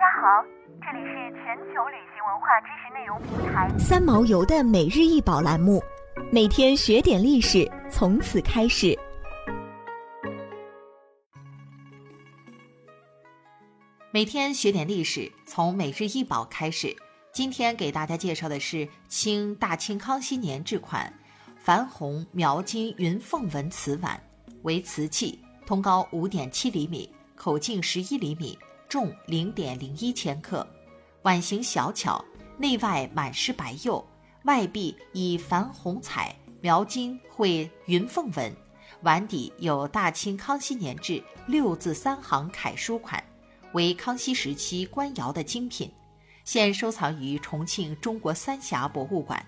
[0.00, 0.42] 大家好，
[0.80, 5.82] 这里是全球旅行文化知识内容平台三毛游的每日一宝栏目，
[6.32, 8.98] 每天学点历史，从此开始。
[14.10, 16.96] 每天学点历史，从每日一宝开始。
[17.30, 21.12] 今天给大家介绍的是清大清康熙年制款
[21.62, 24.18] 矾红描金云凤纹瓷碗，
[24.62, 28.58] 为瓷器，通高五点七厘米，口径十一厘米。
[28.90, 30.66] 重零点零一千克，
[31.22, 32.22] 碗形小巧，
[32.58, 34.04] 内外满施白釉，
[34.42, 38.52] 外壁以矾红彩描金绘云凤纹，
[39.02, 43.22] 碗底有大清康熙年制六字三行楷书款，
[43.74, 45.88] 为康熙时期官窑的精品，
[46.44, 49.40] 现收藏于重庆中国三峡博物馆。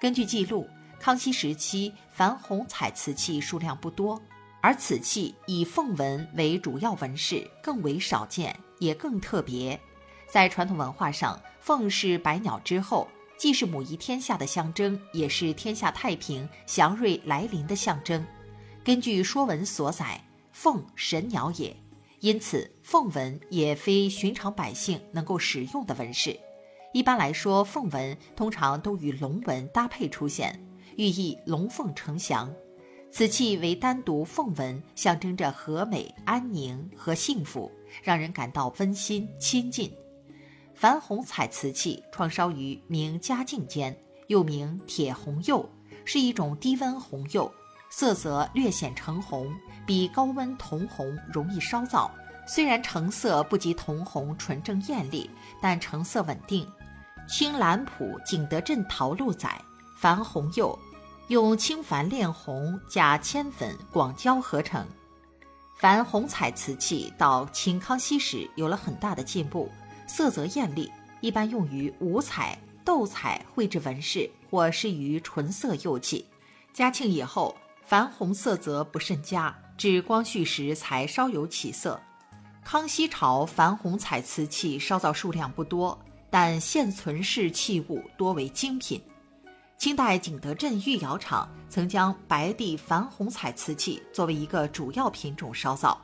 [0.00, 0.66] 根据记录，
[0.98, 4.18] 康熙时期矾红彩瓷器数量不多。
[4.62, 9.78] 而此器以凤纹为主要纹饰，更为少见，也更特别。
[10.26, 18.24] 在传统文化上，凤是百鸟之后，既是母仪天下的象征，也是天下太平、祥瑞来临的象征。
[18.84, 21.76] 根据《说文》所载，凤神鸟也，
[22.20, 26.38] 因此凤纹也非寻常百姓能够使用的纹饰。
[26.92, 30.64] 一般来说，凤纹通常都与龙纹搭配出现，
[30.96, 32.48] 寓意龙凤呈祥。
[33.14, 37.70] 此器为单独凤纹，象征着和美、安宁和幸福，
[38.02, 39.92] 让人感到温馨亲近。
[40.80, 43.94] 矾红彩瓷器创烧于明嘉靖间，
[44.28, 45.68] 又名铁红釉，
[46.06, 47.52] 是一种低温红釉，
[47.90, 49.54] 色泽略显橙红，
[49.86, 52.10] 比高温铜红容易烧造。
[52.48, 56.66] 虽然成色不及铜红纯正艳丽，但成色稳定。
[57.28, 59.60] 青蓝谱景德镇陶录载，
[60.00, 60.76] 矾红釉。
[61.28, 64.86] 用青矾炼红加铅粉广胶合成，
[65.80, 69.70] 矾红彩瓷器到清康熙时有了很大的进步，
[70.06, 76.26] 色泽艳丽，一般用于五彩、斗彩绘制纹饰或施于纯色釉器。
[76.74, 77.56] 嘉庆以后，
[77.88, 81.98] 矾红色泽不甚佳，至光绪时才稍有起色。
[82.64, 85.98] 康熙朝矾红彩瓷器烧造数量不多，
[86.30, 89.00] 但现存式器物多为精品。
[89.82, 96.00] 清代景德镇御窑厂曾将白地矾红彩瓷器作为一个主要品种烧造，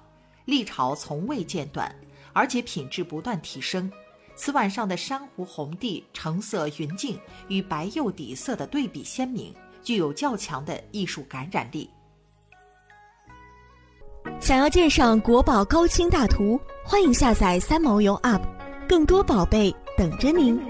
[0.46, 1.88] 历朝从未间断，
[2.32, 3.88] 而且品质不断提升。
[4.34, 7.16] 瓷碗上的珊瑚红地成色匀净，
[7.46, 11.88] 与白釉底色的对比鲜明，具有较强的艺术感染力。
[14.40, 18.42] 想要鉴赏国宝高清大图，欢迎下载三毛游 App，
[18.88, 20.60] 更多宝贝等着您。